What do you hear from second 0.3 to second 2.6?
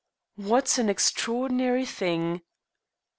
"What an extraordinary thing!"